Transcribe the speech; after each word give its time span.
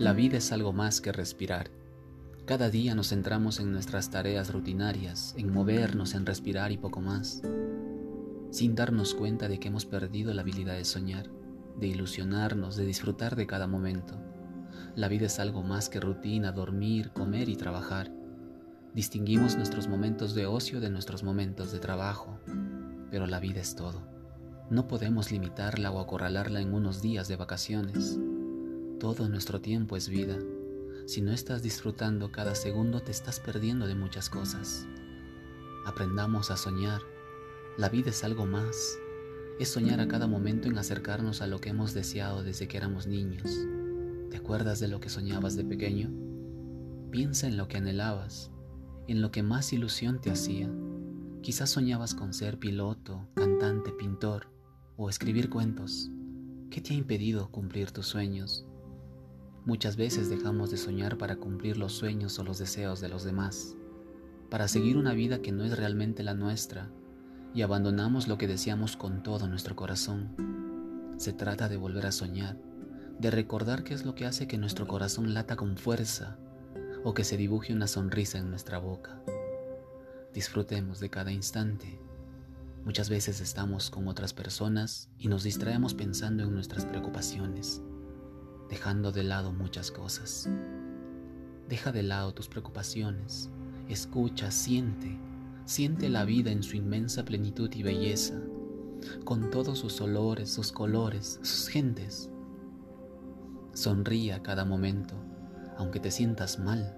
La 0.00 0.14
vida 0.14 0.38
es 0.38 0.50
algo 0.50 0.72
más 0.72 1.02
que 1.02 1.12
respirar. 1.12 1.70
Cada 2.46 2.70
día 2.70 2.94
nos 2.94 3.10
centramos 3.10 3.60
en 3.60 3.70
nuestras 3.70 4.08
tareas 4.08 4.50
rutinarias, 4.50 5.34
en 5.36 5.52
movernos, 5.52 6.14
en 6.14 6.24
respirar 6.24 6.72
y 6.72 6.78
poco 6.78 7.02
más, 7.02 7.42
sin 8.50 8.74
darnos 8.74 9.14
cuenta 9.14 9.46
de 9.46 9.60
que 9.60 9.68
hemos 9.68 9.84
perdido 9.84 10.32
la 10.32 10.40
habilidad 10.40 10.72
de 10.72 10.86
soñar, 10.86 11.28
de 11.76 11.88
ilusionarnos, 11.88 12.76
de 12.76 12.86
disfrutar 12.86 13.36
de 13.36 13.46
cada 13.46 13.66
momento. 13.66 14.18
La 14.96 15.08
vida 15.08 15.26
es 15.26 15.38
algo 15.38 15.62
más 15.62 15.90
que 15.90 16.00
rutina, 16.00 16.50
dormir, 16.50 17.10
comer 17.10 17.50
y 17.50 17.56
trabajar. 17.56 18.10
Distinguimos 18.94 19.56
nuestros 19.56 19.86
momentos 19.86 20.34
de 20.34 20.46
ocio 20.46 20.80
de 20.80 20.88
nuestros 20.88 21.22
momentos 21.22 21.72
de 21.72 21.78
trabajo, 21.78 22.40
pero 23.10 23.26
la 23.26 23.38
vida 23.38 23.60
es 23.60 23.74
todo. 23.76 24.02
No 24.70 24.88
podemos 24.88 25.30
limitarla 25.30 25.90
o 25.90 26.00
acorralarla 26.00 26.62
en 26.62 26.72
unos 26.72 27.02
días 27.02 27.28
de 27.28 27.36
vacaciones. 27.36 28.18
Todo 29.00 29.30
nuestro 29.30 29.62
tiempo 29.62 29.96
es 29.96 30.10
vida. 30.10 30.38
Si 31.06 31.22
no 31.22 31.32
estás 31.32 31.62
disfrutando 31.62 32.30
cada 32.30 32.54
segundo 32.54 33.00
te 33.00 33.12
estás 33.12 33.40
perdiendo 33.40 33.86
de 33.86 33.94
muchas 33.94 34.28
cosas. 34.28 34.86
Aprendamos 35.86 36.50
a 36.50 36.58
soñar. 36.58 37.00
La 37.78 37.88
vida 37.88 38.10
es 38.10 38.24
algo 38.24 38.44
más. 38.44 38.98
Es 39.58 39.70
soñar 39.70 40.00
a 40.00 40.06
cada 40.06 40.26
momento 40.26 40.68
en 40.68 40.76
acercarnos 40.76 41.40
a 41.40 41.46
lo 41.46 41.62
que 41.62 41.70
hemos 41.70 41.94
deseado 41.94 42.42
desde 42.42 42.68
que 42.68 42.76
éramos 42.76 43.06
niños. 43.06 43.50
¿Te 44.30 44.36
acuerdas 44.36 44.80
de 44.80 44.88
lo 44.88 45.00
que 45.00 45.08
soñabas 45.08 45.56
de 45.56 45.64
pequeño? 45.64 46.10
Piensa 47.10 47.48
en 47.48 47.56
lo 47.56 47.68
que 47.68 47.78
anhelabas, 47.78 48.50
en 49.08 49.22
lo 49.22 49.30
que 49.30 49.42
más 49.42 49.72
ilusión 49.72 50.20
te 50.20 50.30
hacía. 50.30 50.70
Quizás 51.40 51.70
soñabas 51.70 52.14
con 52.14 52.34
ser 52.34 52.58
piloto, 52.58 53.30
cantante, 53.32 53.92
pintor 53.92 54.48
o 54.98 55.08
escribir 55.08 55.48
cuentos. 55.48 56.10
¿Qué 56.68 56.82
te 56.82 56.92
ha 56.92 56.96
impedido 56.98 57.50
cumplir 57.50 57.92
tus 57.92 58.06
sueños? 58.06 58.66
Muchas 59.66 59.96
veces 59.96 60.30
dejamos 60.30 60.70
de 60.70 60.78
soñar 60.78 61.18
para 61.18 61.36
cumplir 61.36 61.76
los 61.76 61.92
sueños 61.92 62.38
o 62.38 62.44
los 62.44 62.58
deseos 62.58 63.00
de 63.00 63.10
los 63.10 63.24
demás, 63.24 63.76
para 64.48 64.68
seguir 64.68 64.96
una 64.96 65.12
vida 65.12 65.42
que 65.42 65.52
no 65.52 65.64
es 65.64 65.76
realmente 65.76 66.22
la 66.22 66.32
nuestra, 66.32 66.88
y 67.52 67.60
abandonamos 67.60 68.26
lo 68.26 68.38
que 68.38 68.46
deseamos 68.46 68.96
con 68.96 69.22
todo 69.22 69.48
nuestro 69.48 69.76
corazón. 69.76 70.34
Se 71.18 71.34
trata 71.34 71.68
de 71.68 71.76
volver 71.76 72.06
a 72.06 72.12
soñar, 72.12 72.56
de 73.18 73.30
recordar 73.30 73.84
qué 73.84 73.92
es 73.92 74.06
lo 74.06 74.14
que 74.14 74.24
hace 74.24 74.48
que 74.48 74.56
nuestro 74.56 74.86
corazón 74.86 75.34
lata 75.34 75.56
con 75.56 75.76
fuerza 75.76 76.38
o 77.04 77.12
que 77.12 77.24
se 77.24 77.36
dibuje 77.36 77.74
una 77.74 77.86
sonrisa 77.86 78.38
en 78.38 78.48
nuestra 78.48 78.78
boca. 78.78 79.20
Disfrutemos 80.32 81.00
de 81.00 81.10
cada 81.10 81.32
instante. 81.32 82.00
Muchas 82.86 83.10
veces 83.10 83.42
estamos 83.42 83.90
con 83.90 84.08
otras 84.08 84.32
personas 84.32 85.10
y 85.18 85.28
nos 85.28 85.42
distraemos 85.42 85.92
pensando 85.92 86.44
en 86.44 86.54
nuestras 86.54 86.86
preocupaciones 86.86 87.82
dejando 88.70 89.10
de 89.10 89.24
lado 89.24 89.52
muchas 89.52 89.90
cosas. 89.90 90.48
Deja 91.68 91.92
de 91.92 92.04
lado 92.04 92.32
tus 92.32 92.48
preocupaciones, 92.48 93.50
escucha, 93.88 94.50
siente, 94.50 95.18
siente 95.64 96.08
la 96.08 96.24
vida 96.24 96.52
en 96.52 96.62
su 96.62 96.76
inmensa 96.76 97.24
plenitud 97.24 97.70
y 97.74 97.82
belleza, 97.82 98.40
con 99.24 99.50
todos 99.50 99.78
sus 99.80 100.00
olores, 100.00 100.50
sus 100.50 100.72
colores, 100.72 101.40
sus 101.42 101.68
gentes. 101.68 102.30
Sonríe 103.74 104.32
a 104.32 104.42
cada 104.42 104.64
momento, 104.64 105.14
aunque 105.76 106.00
te 106.00 106.10
sientas 106.10 106.58
mal, 106.58 106.96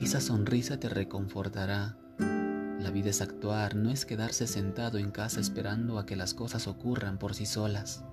esa 0.00 0.20
sonrisa 0.20 0.80
te 0.80 0.88
reconfortará. 0.88 1.98
La 2.18 2.90
vida 2.90 3.10
es 3.10 3.20
actuar, 3.20 3.76
no 3.76 3.90
es 3.90 4.04
quedarse 4.04 4.46
sentado 4.46 4.98
en 4.98 5.10
casa 5.10 5.40
esperando 5.40 5.98
a 5.98 6.06
que 6.06 6.16
las 6.16 6.34
cosas 6.34 6.66
ocurran 6.66 7.18
por 7.18 7.34
sí 7.34 7.46
solas. 7.46 8.04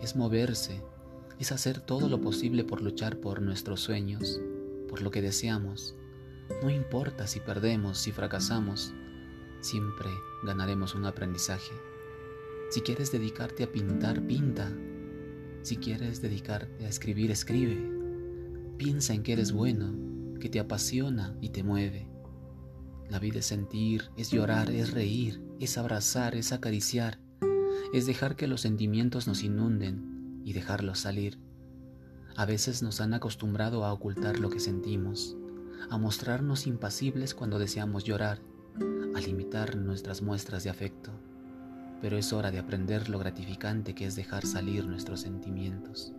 Es 0.00 0.16
moverse, 0.16 0.82
es 1.42 1.50
hacer 1.50 1.80
todo 1.80 2.08
lo 2.08 2.20
posible 2.20 2.62
por 2.62 2.80
luchar 2.80 3.16
por 3.16 3.42
nuestros 3.42 3.80
sueños, 3.80 4.40
por 4.88 5.02
lo 5.02 5.10
que 5.10 5.20
deseamos. 5.20 5.96
No 6.62 6.70
importa 6.70 7.26
si 7.26 7.40
perdemos, 7.40 7.98
si 7.98 8.12
fracasamos, 8.12 8.94
siempre 9.60 10.08
ganaremos 10.44 10.94
un 10.94 11.04
aprendizaje. 11.04 11.72
Si 12.70 12.80
quieres 12.82 13.10
dedicarte 13.10 13.64
a 13.64 13.72
pintar, 13.72 14.24
pinta. 14.24 14.72
Si 15.62 15.78
quieres 15.78 16.22
dedicarte 16.22 16.86
a 16.86 16.88
escribir, 16.88 17.32
escribe. 17.32 17.90
Piensa 18.76 19.12
en 19.12 19.24
que 19.24 19.32
eres 19.32 19.50
bueno, 19.50 20.38
que 20.38 20.48
te 20.48 20.60
apasiona 20.60 21.36
y 21.40 21.48
te 21.48 21.64
mueve. 21.64 22.06
La 23.10 23.18
vida 23.18 23.40
es 23.40 23.46
sentir, 23.46 24.10
es 24.16 24.30
llorar, 24.30 24.70
es 24.70 24.92
reír, 24.92 25.42
es 25.58 25.76
abrazar, 25.76 26.36
es 26.36 26.52
acariciar, 26.52 27.18
es 27.92 28.06
dejar 28.06 28.36
que 28.36 28.46
los 28.46 28.60
sentimientos 28.60 29.26
nos 29.26 29.42
inunden 29.42 30.11
y 30.44 30.52
dejarlo 30.52 30.94
salir. 30.94 31.38
A 32.36 32.46
veces 32.46 32.82
nos 32.82 33.00
han 33.00 33.14
acostumbrado 33.14 33.84
a 33.84 33.92
ocultar 33.92 34.38
lo 34.38 34.48
que 34.50 34.60
sentimos, 34.60 35.36
a 35.90 35.98
mostrarnos 35.98 36.66
impasibles 36.66 37.34
cuando 37.34 37.58
deseamos 37.58 38.04
llorar, 38.04 38.40
a 39.14 39.20
limitar 39.20 39.76
nuestras 39.76 40.22
muestras 40.22 40.64
de 40.64 40.70
afecto. 40.70 41.10
Pero 42.00 42.16
es 42.16 42.32
hora 42.32 42.50
de 42.50 42.58
aprender 42.58 43.08
lo 43.08 43.18
gratificante 43.18 43.94
que 43.94 44.06
es 44.06 44.16
dejar 44.16 44.46
salir 44.46 44.86
nuestros 44.86 45.20
sentimientos. 45.20 46.12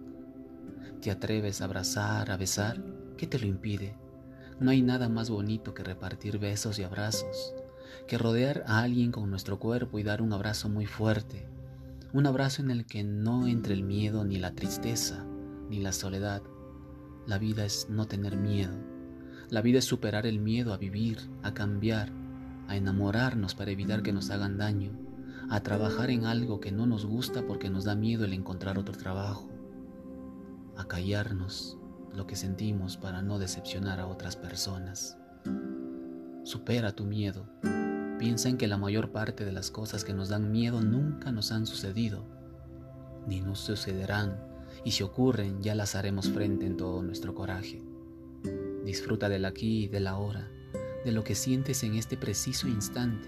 ¿Te 1.01 1.11
atreves 1.11 1.61
a 1.61 1.65
abrazar, 1.65 2.31
a 2.31 2.37
besar? 2.37 2.81
¿Qué 3.17 3.27
te 3.27 3.39
lo 3.39 3.47
impide? 3.47 3.97
No 4.59 4.71
hay 4.71 4.81
nada 4.81 5.09
más 5.09 5.29
bonito 5.29 5.73
que 5.73 5.83
repartir 5.83 6.37
besos 6.37 6.79
y 6.79 6.83
abrazos, 6.83 7.53
que 8.07 8.17
rodear 8.17 8.63
a 8.67 8.79
alguien 8.79 9.11
con 9.11 9.29
nuestro 9.29 9.59
cuerpo 9.59 9.99
y 9.99 10.03
dar 10.03 10.21
un 10.21 10.31
abrazo 10.31 10.69
muy 10.69 10.85
fuerte, 10.85 11.47
un 12.13 12.27
abrazo 12.27 12.61
en 12.61 12.69
el 12.69 12.85
que 12.85 13.03
no 13.03 13.47
entre 13.47 13.73
el 13.73 13.83
miedo 13.83 14.23
ni 14.23 14.37
la 14.37 14.53
tristeza 14.53 15.25
ni 15.69 15.79
la 15.79 15.91
soledad. 15.91 16.43
La 17.25 17.39
vida 17.39 17.65
es 17.65 17.87
no 17.89 18.07
tener 18.07 18.37
miedo. 18.37 18.75
La 19.49 19.61
vida 19.61 19.79
es 19.79 19.85
superar 19.85 20.27
el 20.27 20.39
miedo 20.39 20.73
a 20.73 20.77
vivir, 20.77 21.17
a 21.41 21.55
cambiar, 21.55 22.11
a 22.67 22.75
enamorarnos 22.75 23.55
para 23.55 23.71
evitar 23.71 24.03
que 24.03 24.13
nos 24.13 24.29
hagan 24.29 24.57
daño, 24.57 24.91
a 25.49 25.61
trabajar 25.61 26.11
en 26.11 26.25
algo 26.25 26.59
que 26.59 26.71
no 26.71 26.85
nos 26.85 27.05
gusta 27.05 27.47
porque 27.47 27.71
nos 27.71 27.83
da 27.83 27.95
miedo 27.95 28.25
el 28.25 28.33
encontrar 28.33 28.77
otro 28.77 28.95
trabajo, 28.95 29.49
a 30.77 30.87
callarnos 30.87 31.79
lo 32.13 32.27
que 32.27 32.35
sentimos 32.35 32.95
para 32.95 33.23
no 33.23 33.39
decepcionar 33.39 33.99
a 33.99 34.05
otras 34.05 34.35
personas. 34.35 35.17
Supera 36.43 36.91
tu 36.91 37.05
miedo, 37.05 37.47
Piensa 38.23 38.47
en 38.47 38.55
que 38.55 38.69
la 38.69 38.77
mayor 38.77 39.11
parte 39.11 39.43
de 39.43 39.51
las 39.51 39.69
cosas 39.69 40.05
que 40.05 40.13
nos 40.13 40.29
dan 40.29 40.49
miedo 40.49 40.79
nunca 40.79 41.33
nos 41.33 41.51
han 41.51 41.65
sucedido, 41.65 42.23
ni 43.27 43.41
nos 43.41 43.59
sucederán, 43.59 44.39
y 44.85 44.91
si 44.91 45.03
ocurren 45.03 45.61
ya 45.61 45.75
las 45.75 45.93
haremos 45.93 46.29
frente 46.29 46.65
en 46.65 46.77
todo 46.77 47.03
nuestro 47.03 47.35
coraje. 47.35 47.83
Disfruta 48.85 49.27
del 49.27 49.43
aquí 49.43 49.83
y 49.83 49.87
del 49.89 50.07
ahora, 50.07 50.49
de 51.03 51.11
lo 51.11 51.25
que 51.25 51.35
sientes 51.35 51.83
en 51.83 51.95
este 51.95 52.15
preciso 52.15 52.69
instante 52.69 53.27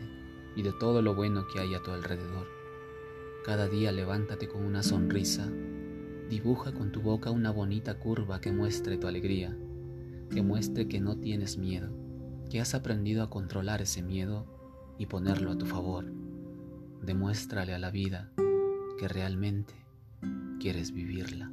y 0.55 0.61
de 0.61 0.71
todo 0.71 1.01
lo 1.01 1.13
bueno 1.13 1.45
que 1.51 1.59
hay 1.59 1.75
a 1.75 1.83
tu 1.83 1.91
alrededor. 1.91 2.47
Cada 3.43 3.67
día 3.67 3.91
levántate 3.91 4.47
con 4.47 4.63
una 4.63 4.81
sonrisa, 4.81 5.51
dibuja 6.29 6.73
con 6.73 6.93
tu 6.93 7.01
boca 7.01 7.31
una 7.31 7.51
bonita 7.51 7.99
curva 7.99 8.39
que 8.39 8.53
muestre 8.53 8.95
tu 8.95 9.07
alegría, 9.07 9.57
que 10.31 10.41
muestre 10.41 10.87
que 10.87 11.01
no 11.01 11.17
tienes 11.17 11.57
miedo, 11.57 11.89
que 12.49 12.61
has 12.61 12.73
aprendido 12.73 13.23
a 13.23 13.29
controlar 13.29 13.81
ese 13.81 14.01
miedo 14.01 14.55
y 14.97 15.05
ponerlo 15.05 15.51
a 15.51 15.57
tu 15.57 15.65
favor. 15.65 16.05
Demuéstrale 17.01 17.73
a 17.73 17.79
la 17.79 17.91
vida 17.91 18.31
que 18.97 19.07
realmente 19.07 19.73
quieres 20.59 20.91
vivirla. 20.91 21.51